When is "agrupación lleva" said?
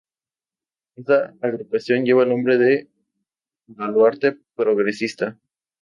1.41-2.23